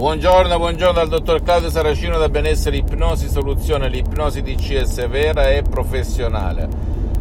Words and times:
Buongiorno, 0.00 0.56
buongiorno 0.56 0.94
dal 0.94 1.08
dottor 1.08 1.42
Claudio 1.42 1.68
Saracino 1.68 2.16
da 2.16 2.30
Benessere 2.30 2.78
Ipnosi 2.78 3.28
Soluzione, 3.28 3.90
l'ipnosi 3.90 4.40
DCS 4.40 5.06
vera 5.08 5.50
e 5.50 5.60
professionale 5.60 6.66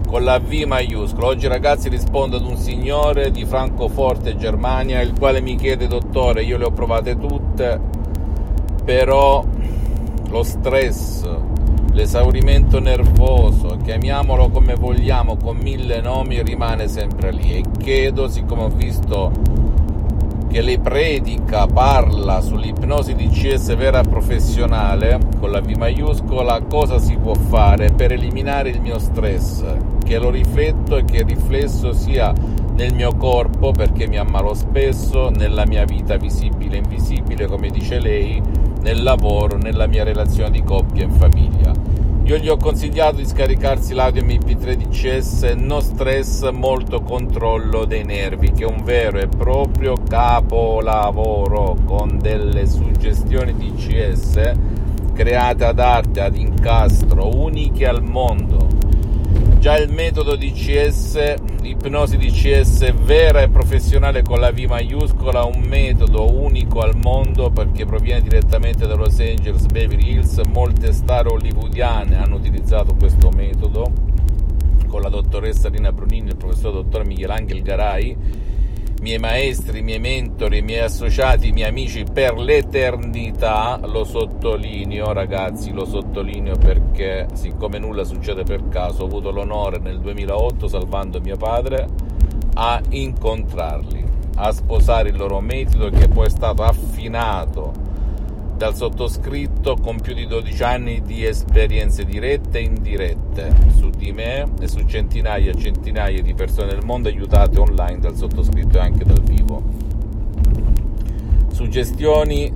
con 0.08 0.24
la 0.24 0.40
V 0.40 0.64
maiuscola. 0.66 1.28
Oggi 1.28 1.48
ragazzi 1.48 1.90
rispondo 1.90 2.38
ad 2.38 2.46
un 2.46 2.56
signore 2.56 3.32
di 3.32 3.44
Francoforte, 3.44 4.38
Germania, 4.38 5.02
il 5.02 5.12
quale 5.12 5.42
mi 5.42 5.58
chiede 5.58 5.88
dottore, 5.88 6.44
io 6.44 6.58
le 6.58 6.64
ho 6.64 6.72
provate 6.72 7.18
tutte, 7.18 7.82
però 8.86 9.44
lo 10.30 10.44
stress, 10.44 11.28
l'esaurimento 11.92 12.80
nervoso, 12.80 13.78
chiamiamolo 13.84 14.48
come 14.52 14.76
vogliamo, 14.76 15.36
con 15.36 15.58
mille 15.58 16.00
nomi, 16.00 16.42
rimane 16.42 16.88
sempre 16.88 17.34
lì 17.34 17.56
e 17.56 17.64
chiedo, 17.78 18.30
siccome 18.30 18.64
ho 18.64 18.70
visto 18.70 19.68
che 20.50 20.62
lei 20.62 20.80
predica, 20.80 21.68
parla 21.68 22.42
sull'ipnosi 22.42 23.14
di 23.14 23.30
CS 23.30 23.76
vera 23.76 24.02
professionale, 24.02 25.20
con 25.40 25.52
la 25.52 25.62
V 25.62 25.70
maiuscola, 25.78 26.62
cosa 26.62 26.98
si 26.98 27.16
può 27.18 27.36
fare 27.36 27.92
per 27.92 28.12
eliminare 28.12 28.70
il 28.70 28.82
mio 28.82 28.98
stress, 28.98 29.64
che 30.04 30.18
lo 30.18 30.32
rifletto 30.32 30.98
e 30.98 31.06
che 31.06 31.18
il 31.18 31.26
riflesso 31.26 31.94
sia 31.94 32.34
nel 32.74 32.96
mio 32.96 33.16
corpo, 33.16 33.72
perché 33.72 34.08
mi 34.08 34.18
ammalo 34.18 34.56
spesso, 34.56 35.30
nella 35.30 35.68
mia 35.68 35.86
vita 35.86 36.18
visibile 36.18 36.78
e 36.78 36.80
invisibile, 36.80 37.46
come 37.46 37.70
dice 37.70 38.00
lei, 38.00 38.42
nel 38.82 39.04
lavoro, 39.04 39.56
nella 39.56 39.86
mia 39.86 40.04
relazione 40.04 40.50
di 40.50 40.64
coppia 40.64 41.06
e 41.06 41.10
famiglia. 41.10 41.72
Io 42.30 42.38
gli 42.38 42.48
ho 42.48 42.58
consigliato 42.58 43.16
di 43.16 43.26
scaricarsi 43.26 43.96
l'audio 43.96 44.22
MP3 44.22 44.76
DCS 44.76 45.56
No 45.58 45.80
Stress 45.80 46.48
Molto 46.52 47.02
Controllo 47.02 47.86
dei 47.86 48.04
Nervi, 48.04 48.52
che 48.52 48.66
è 48.66 48.68
un 48.68 48.84
vero 48.84 49.18
e 49.18 49.28
proprio 49.28 49.96
capolavoro 50.08 51.76
con 51.86 52.20
delle 52.20 52.68
suggestioni 52.68 53.56
DCS 53.56 54.52
create 55.12 55.66
ad 55.66 55.80
arte, 55.80 56.22
ad 56.22 56.36
incastro, 56.36 57.36
uniche 57.36 57.88
al 57.88 58.04
mondo 58.04 58.80
Già 59.60 59.78
il 59.78 59.92
metodo 59.92 60.38
DCS, 60.38 61.34
ipnosi 61.64 62.16
DCS 62.16 62.94
vera 62.94 63.42
e 63.42 63.50
professionale 63.50 64.22
con 64.22 64.40
la 64.40 64.54
V 64.54 64.58
maiuscola, 64.60 65.44
un 65.44 65.62
metodo 65.68 66.32
unico 66.32 66.80
al 66.80 66.96
mondo 66.96 67.50
perché 67.50 67.86
proviene 67.86 68.22
direttamente 68.22 68.88
da 68.88 68.96
Los 68.96 69.20
Angeles, 69.20 69.66
Beverly 69.66 70.12
Hills. 70.12 70.40
Molte 70.48 70.94
star 70.94 71.28
hollywoodiane 71.28 72.16
utilizzato 72.60 72.94
questo 72.96 73.30
metodo 73.30 73.92
con 74.88 75.02
la 75.02 75.10
dottoressa 75.10 75.70
Rina 75.70 75.92
Brunini 75.92 76.28
e 76.28 76.32
il 76.32 76.38
professor 76.38 76.74
dottor 76.74 77.06
Michelangelo 77.06 77.62
Garai 77.62 78.18
miei 79.02 79.18
maestri, 79.18 79.82
miei 79.82 80.00
mentori, 80.00 80.62
miei 80.62 80.82
associati, 80.82 81.54
miei 81.54 81.70
amici 81.70 82.04
per 82.04 82.38
l'eternità, 82.38 83.80
lo 83.86 84.04
sottolineo 84.04 85.14
ragazzi, 85.14 85.72
lo 85.72 85.86
sottolineo 85.86 86.58
perché 86.58 87.28
siccome 87.32 87.80
nulla 87.80 88.04
succede 88.04 88.44
per 88.44 88.68
caso, 88.68 89.04
ho 89.04 89.06
avuto 89.06 89.32
l'onore 89.32 89.78
nel 89.78 90.02
2008, 90.02 90.68
salvando 90.68 91.22
mio 91.22 91.38
padre, 91.38 91.88
a 92.56 92.82
incontrarli, 92.90 94.04
a 94.36 94.52
sposare 94.52 95.08
il 95.08 95.16
loro 95.16 95.40
metodo 95.40 95.90
che 95.90 96.10
poi 96.10 96.26
è 96.26 96.30
stato 96.30 96.64
affinato 96.64 97.89
dal 98.60 98.76
sottoscritto 98.76 99.78
con 99.78 100.02
più 100.02 100.14
di 100.14 100.28
12 100.28 100.64
anni 100.64 101.02
di 101.02 101.24
esperienze 101.24 102.04
dirette 102.04 102.58
e 102.58 102.64
indirette 102.64 103.56
su 103.78 103.90
di 103.90 104.12
me 104.12 104.46
e 104.60 104.68
su 104.68 104.84
centinaia 104.86 105.52
e 105.52 105.58
centinaia 105.58 106.22
di 106.22 106.34
persone 106.34 106.68
del 106.68 106.84
mondo 106.84 107.08
aiutate 107.08 107.58
online 107.58 108.00
dal 108.00 108.18
sottoscritto 108.18 108.78
e 108.78 108.82
anche 108.82 109.06
dal 109.06 109.24
vivo. 109.24 109.64
Suggestioni 111.54 112.52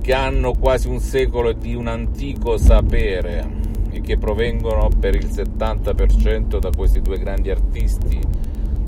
che 0.00 0.14
hanno 0.14 0.54
quasi 0.54 0.88
un 0.88 0.98
secolo 0.98 1.52
di 1.52 1.74
un 1.74 1.88
antico 1.88 2.56
sapere 2.56 3.46
e 3.90 4.00
che 4.00 4.16
provengono 4.16 4.88
per 4.98 5.14
il 5.14 5.26
70% 5.26 6.58
da 6.58 6.70
questi 6.74 7.02
due 7.02 7.18
grandi 7.18 7.50
artisti 7.50 8.18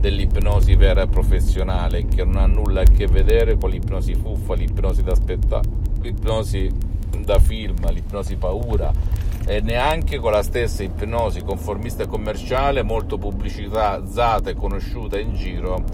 dell'ipnosi 0.01 0.75
vera 0.75 1.03
e 1.03 1.09
professionale 1.09 2.07
che 2.07 2.25
non 2.25 2.37
ha 2.37 2.47
nulla 2.47 2.81
a 2.81 2.85
che 2.85 3.07
vedere 3.07 3.59
con 3.59 3.71
l'ipnosi 3.71 4.15
fuffa, 4.15 4.55
l'ipnosi 4.55 5.03
da 5.03 5.15
spettacolo 5.15 5.89
l'ipnosi 6.01 6.71
da 7.23 7.39
film, 7.39 7.77
l'ipnosi 7.93 8.37
paura 8.37 8.91
e 9.47 9.61
neanche 9.61 10.19
con 10.19 10.33
la 10.33 10.43
stessa 10.43 10.83
ipnosi 10.83 11.43
conformista 11.43 12.05
e 12.05 12.07
commerciale 12.07 12.83
molto 12.83 13.19
pubblicizzata 13.19 14.51
e 14.51 14.55
conosciuta 14.55 15.19
in 15.19 15.35
giro 15.35 15.85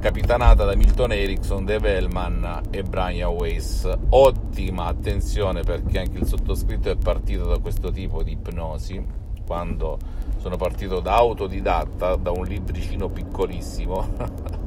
capitanata 0.00 0.64
da 0.64 0.76
Milton 0.76 1.12
Erickson, 1.12 1.64
Dave 1.64 1.96
Hellman 1.96 2.62
e 2.70 2.82
Brian 2.82 3.32
Weiss. 3.32 3.90
Ottima 4.10 4.86
attenzione 4.86 5.62
perché 5.62 5.98
anche 5.98 6.18
il 6.18 6.26
sottoscritto 6.26 6.90
è 6.90 6.96
partito 6.96 7.46
da 7.46 7.58
questo 7.58 7.90
tipo 7.90 8.22
di 8.22 8.32
ipnosi 8.32 9.24
quando 9.46 9.98
sono 10.38 10.56
partito 10.56 11.00
da 11.00 11.14
autodidatta 11.14 12.16
da 12.16 12.30
un 12.30 12.44
libricino 12.44 13.08
piccolissimo 13.08 14.54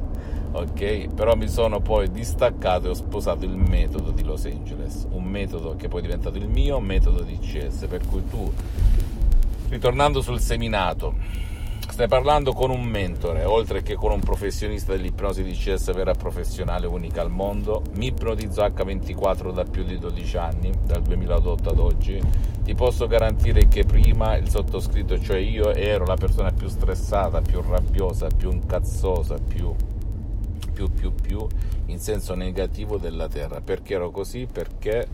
ok? 0.52 1.14
Però 1.14 1.34
mi 1.36 1.48
sono 1.48 1.80
poi 1.80 2.10
distaccato 2.10 2.86
e 2.86 2.90
ho 2.90 2.94
sposato 2.94 3.44
il 3.44 3.56
metodo 3.56 4.10
di 4.10 4.24
Los 4.24 4.44
Angeles, 4.46 5.06
un 5.10 5.24
metodo 5.24 5.76
che 5.76 5.88
poi 5.88 6.00
è 6.00 6.02
diventato 6.02 6.38
il 6.38 6.48
mio 6.48 6.80
metodo 6.80 7.22
di 7.22 7.38
CS, 7.38 7.86
per 7.86 8.06
cui 8.06 8.26
tu, 8.28 8.52
ritornando 9.68 10.20
sul 10.20 10.40
seminato, 10.40 11.14
stai 11.90 12.08
parlando 12.08 12.52
con 12.52 12.70
un 12.70 12.82
mentore, 12.82 13.44
oltre 13.44 13.82
che 13.82 13.94
con 13.94 14.12
un 14.12 14.20
professionista 14.20 14.92
dell'ipnosi 14.92 15.42
di 15.42 15.52
CS 15.52 15.92
vera 15.92 16.14
professionale 16.14 16.86
unica 16.86 17.20
al 17.20 17.30
mondo, 17.30 17.82
mi 17.94 18.06
ipnotizzo 18.06 18.62
H24 18.62 19.52
da 19.52 19.64
più 19.64 19.84
di 19.84 19.98
12 19.98 20.36
anni, 20.36 20.72
dal 20.84 21.02
2008 21.02 21.68
ad 21.70 21.78
oggi, 21.78 22.20
ti 22.62 22.74
posso 22.74 23.06
garantire 23.06 23.68
che 23.68 23.84
prima 23.84 24.36
il 24.36 24.48
sottoscritto, 24.48 25.20
cioè 25.20 25.38
io, 25.38 25.72
ero 25.72 26.04
la 26.04 26.16
persona 26.16 26.52
più 26.52 26.68
stressata, 26.68 27.40
più 27.40 27.60
rabbiosa, 27.60 28.28
più 28.28 28.50
incazzosa, 28.50 29.36
più 29.36 29.74
più 30.72 30.90
più 30.90 31.14
più 31.14 31.46
in 31.86 31.98
senso 31.98 32.34
negativo 32.34 32.96
della 32.96 33.28
terra. 33.28 33.60
Perché 33.60 33.94
ero 33.94 34.10
così? 34.10 34.46
Perché 34.50 35.06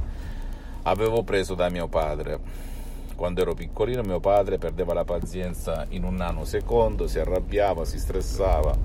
avevo 0.82 1.22
preso 1.25 1.54
da 1.54 1.69
mio 1.69 1.88
padre. 1.88 2.75
Quando 3.16 3.41
ero 3.41 3.54
piccolino 3.54 4.03
mio 4.03 4.21
padre 4.21 4.59
perdeva 4.59 4.93
la 4.93 5.04
pazienza 5.04 5.87
in 5.88 6.04
un 6.04 6.16
nanosecondo, 6.16 7.06
si 7.06 7.19
arrabbiava, 7.19 7.87
si 7.87 7.99
stressava 7.99 8.77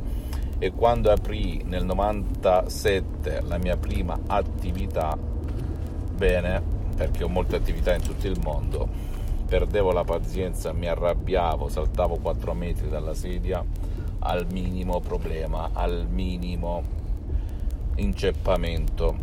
e 0.58 0.72
quando 0.72 1.12
aprì 1.12 1.62
nel 1.66 1.84
97 1.84 3.42
la 3.46 3.58
mia 3.58 3.76
prima 3.76 4.18
attività, 4.28 5.18
bene, 5.18 6.62
perché 6.96 7.26
ho 7.26 7.28
molte 7.28 7.58
attività 7.58 7.94
in 7.94 8.04
tutto 8.04 8.26
il 8.28 8.40
mondo, 8.42 8.88
perdevo 9.48 9.92
la 9.92 10.06
pazienza, 10.06 10.72
mi 10.72 10.88
arrabbiavo, 10.88 11.68
saltavo 11.68 12.18
4 12.18 12.54
metri 12.54 12.88
dalla 12.88 13.14
sedia 13.14 13.62
al 14.20 14.48
minimo 14.50 15.02
problema, 15.02 15.72
al 15.74 16.08
minimo 16.10 16.84
inceppamento, 17.96 19.18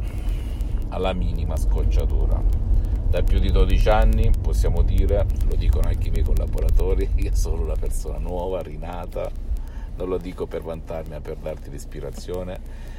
alla 0.90 1.14
minima 1.14 1.56
scocciatura. 1.56 2.67
Da 3.08 3.22
più 3.22 3.38
di 3.38 3.50
12 3.50 3.88
anni 3.88 4.30
possiamo 4.38 4.82
dire, 4.82 5.24
lo 5.48 5.56
dicono 5.56 5.88
anche 5.88 6.08
i 6.08 6.10
miei 6.10 6.24
collaboratori, 6.24 7.08
che 7.16 7.30
sono 7.34 7.62
una 7.62 7.74
persona 7.74 8.18
nuova, 8.18 8.60
rinata, 8.60 9.30
non 9.96 10.08
lo 10.08 10.18
dico 10.18 10.46
per 10.46 10.60
vantarmi 10.60 11.12
ma 11.12 11.20
per 11.20 11.36
darti 11.36 11.70
l'ispirazione. 11.70 12.96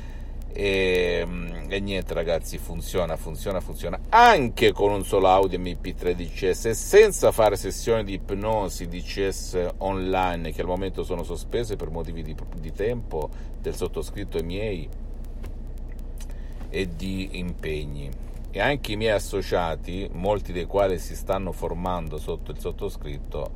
E, 0.51 1.27
e, 1.67 1.79
niente 1.79 2.15
ragazzi 2.15 2.57
funziona 2.57 3.17
funziona 3.17 3.61
funziona. 3.61 3.99
Anche 4.09 4.71
con 4.71 4.91
un 4.91 5.05
solo 5.05 5.27
audio 5.27 5.59
MP3 5.59 6.13
DCS 6.15 6.71
senza 6.71 7.31
fare 7.31 7.55
sessioni 7.55 8.03
di 8.03 8.13
ipnosi 8.13 8.87
DCS 8.87 9.73
online 9.77 10.51
che 10.51 10.61
al 10.61 10.67
momento 10.67 11.03
sono 11.03 11.21
sospese 11.21 11.75
per 11.75 11.91
motivi 11.91 12.23
di, 12.23 12.35
di 12.57 12.73
tempo 12.73 13.29
del 13.61 13.75
sottoscritto 13.75 14.39
e 14.39 14.43
miei 14.43 14.89
e 16.69 16.89
di 16.95 17.37
impegni 17.37 18.09
e 18.51 18.59
anche 18.59 18.93
i 18.93 18.95
miei 18.95 19.13
associati 19.13 20.09
molti 20.13 20.51
dei 20.51 20.65
quali 20.65 20.99
si 20.99 21.15
stanno 21.15 21.51
formando 21.51 22.17
sotto 22.17 22.51
il 22.51 22.59
sottoscritto 22.59 23.51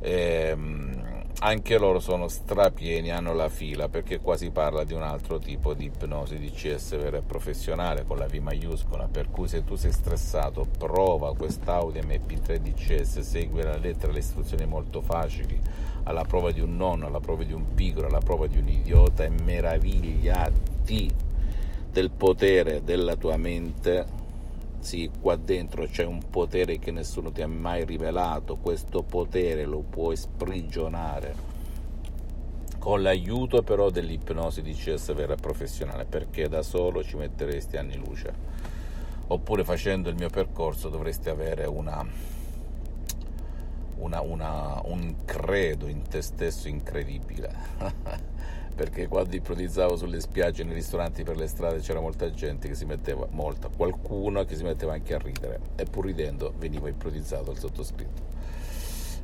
ehm, 0.00 1.22
anche 1.40 1.78
loro 1.78 1.98
sono 1.98 2.28
strapieni, 2.28 3.10
hanno 3.10 3.34
la 3.34 3.48
fila 3.48 3.88
perché 3.88 4.20
qua 4.20 4.36
si 4.36 4.50
parla 4.50 4.84
di 4.84 4.94
un 4.94 5.02
altro 5.02 5.38
tipo 5.38 5.74
di 5.74 5.86
ipnosi 5.86 6.38
di 6.38 6.50
CS 6.50 6.96
vera 6.96 7.18
e 7.18 7.22
professionale 7.22 8.04
con 8.04 8.18
la 8.18 8.26
V 8.26 8.34
maiuscola, 8.34 9.08
per 9.10 9.30
cui 9.30 9.48
se 9.48 9.64
tu 9.64 9.74
sei 9.74 9.92
stressato 9.92 10.66
prova 10.78 11.34
quest'audio 11.34 12.02
MP3 12.02 12.58
DCS, 12.58 13.20
segui 13.20 13.62
la 13.62 13.76
lettera 13.76 14.12
le 14.12 14.20
istruzioni 14.20 14.64
molto 14.64 15.00
facili, 15.00 15.60
alla 16.04 16.24
prova 16.24 16.52
di 16.52 16.60
un 16.60 16.76
nonno, 16.76 17.06
alla 17.06 17.20
prova 17.20 17.42
di 17.42 17.52
un 17.52 17.74
piccolo, 17.74 18.06
alla 18.06 18.20
prova 18.20 18.46
di 18.46 18.58
un 18.58 18.68
idiota 18.68 19.24
e 19.24 19.30
meravigliati 19.30 21.23
del 21.94 22.10
potere 22.10 22.82
della 22.82 23.14
tua 23.14 23.36
mente 23.36 24.04
sì, 24.80 25.08
qua 25.20 25.36
dentro 25.36 25.86
c'è 25.86 26.04
un 26.04 26.20
potere 26.28 26.80
che 26.80 26.90
nessuno 26.90 27.30
ti 27.30 27.40
ha 27.40 27.46
mai 27.46 27.84
rivelato, 27.84 28.56
questo 28.56 29.02
potere 29.04 29.64
lo 29.64 29.78
puoi 29.78 30.16
sprigionare 30.16 31.52
con 32.80 33.00
l'aiuto 33.00 33.62
però 33.62 33.90
dell'ipnosi 33.90 34.60
DCS 34.60 35.14
vera 35.14 35.34
e 35.34 35.36
professionale, 35.36 36.04
perché 36.04 36.48
da 36.48 36.62
solo 36.62 37.04
ci 37.04 37.16
metteresti 37.16 37.76
anni 37.76 37.96
luce. 37.96 38.34
Oppure 39.28 39.62
facendo 39.62 40.10
il 40.10 40.16
mio 40.16 40.28
percorso 40.28 40.88
dovresti 40.88 41.28
avere 41.28 41.64
una, 41.64 42.04
una, 43.98 44.20
una, 44.20 44.82
un 44.84 45.14
credo 45.24 45.86
in 45.86 46.02
te 46.02 46.20
stesso 46.20 46.66
incredibile. 46.66 47.54
perché 48.74 49.06
quando 49.06 49.36
ipnotizzavo 49.36 49.96
sulle 49.96 50.20
spiagge, 50.20 50.64
nei 50.64 50.74
ristoranti, 50.74 51.22
per 51.22 51.36
le 51.36 51.46
strade 51.46 51.78
c'era 51.78 52.00
molta 52.00 52.30
gente 52.30 52.68
che 52.68 52.74
si 52.74 52.84
metteva, 52.84 53.26
molta, 53.30 53.68
qualcuno 53.74 54.44
che 54.44 54.56
si 54.56 54.64
metteva 54.64 54.94
anche 54.94 55.14
a 55.14 55.18
ridere 55.18 55.60
e 55.76 55.84
pur 55.84 56.06
ridendo 56.06 56.52
veniva 56.58 56.88
ipnotizzato 56.88 57.52
il 57.52 57.58
sottoscritto. 57.58 58.32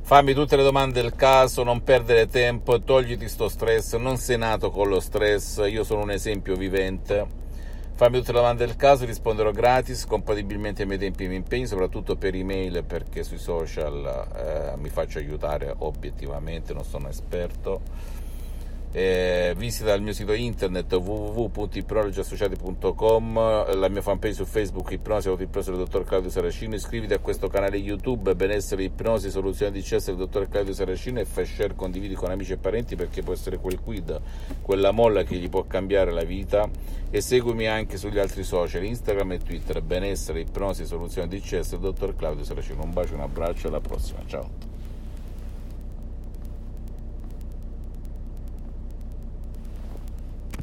Fammi 0.03 0.33
tutte 0.33 0.55
le 0.55 0.63
domande 0.63 1.01
del 1.01 1.15
caso, 1.15 1.63
non 1.63 1.83
perdere 1.83 2.27
tempo, 2.27 2.81
togliti 2.81 3.29
sto 3.29 3.47
stress, 3.47 3.95
non 3.95 4.17
sei 4.17 4.37
nato 4.37 4.69
con 4.71 4.89
lo 4.89 4.99
stress, 4.99 5.61
io 5.67 5.83
sono 5.83 6.01
un 6.01 6.11
esempio 6.11 6.55
vivente. 6.55 7.39
Fammi 7.93 8.17
tutte 8.17 8.31
le 8.31 8.39
domande 8.39 8.65
del 8.65 8.75
caso, 8.75 9.05
risponderò 9.05 9.51
gratis, 9.51 10.05
compatibilmente 10.05 10.81
ai 10.81 10.87
miei 10.87 10.99
tempi 10.99 11.21
e 11.21 11.23
ai 11.23 11.29
miei 11.29 11.41
impegni, 11.41 11.67
soprattutto 11.67 12.15
per 12.15 12.35
email 12.35 12.83
perché 12.83 13.23
sui 13.23 13.37
social 13.37 14.27
eh, 14.35 14.77
mi 14.77 14.89
faccio 14.89 15.19
aiutare 15.19 15.73
obiettivamente, 15.77 16.73
non 16.73 16.83
sono 16.83 17.07
esperto 17.07 17.81
eh, 18.93 19.53
visita 19.55 19.93
il 19.93 20.01
mio 20.01 20.11
sito 20.11 20.33
internet 20.33 20.91
www.ipnologiassociati.com 20.91 23.75
la 23.75 23.87
mia 23.87 24.01
fanpage 24.01 24.33
su 24.33 24.43
Facebook 24.45 24.91
Ipnosi 24.91 25.29
Autoipnosi 25.29 25.69
del 25.69 25.79
dottor 25.79 26.03
Claudio 26.03 26.29
Saracino. 26.29 26.75
Iscriviti 26.75 27.13
a 27.13 27.19
questo 27.19 27.47
canale 27.47 27.77
YouTube 27.77 28.35
Benessere 28.35 28.83
Ipnosi 28.83 29.29
Soluzione 29.29 29.71
di 29.71 29.81
CS 29.81 30.07
del 30.07 30.17
dottor 30.17 30.49
Claudio 30.49 30.73
Saracino 30.73 31.21
e 31.21 31.25
fai 31.25 31.45
share 31.45 31.73
condividi 31.73 32.15
con 32.15 32.31
amici 32.31 32.51
e 32.51 32.57
parenti 32.57 32.97
perché 32.97 33.21
può 33.21 33.31
essere 33.33 33.59
quel 33.59 33.79
quid 33.79 34.19
quella 34.61 34.91
molla 34.91 35.23
che 35.23 35.37
gli 35.37 35.47
può 35.49 35.63
cambiare 35.63 36.11
la 36.11 36.23
vita. 36.23 36.69
E 37.13 37.19
seguimi 37.21 37.67
anche 37.67 37.97
sugli 37.97 38.19
altri 38.19 38.43
social 38.43 38.83
Instagram 38.83 39.33
e 39.33 39.39
Twitter 39.39 39.81
Benessere 39.81 40.39
Ipnosi 40.41 40.85
Soluzione 40.85 41.27
di 41.27 41.39
CS 41.39 41.71
del 41.71 41.79
dottor 41.79 42.15
Claudio 42.15 42.43
Saracino. 42.43 42.83
Un 42.83 42.91
bacio 42.91 43.15
un 43.15 43.21
abbraccio 43.21 43.67
alla 43.67 43.79
prossima. 43.79 44.19
Ciao 44.25 44.70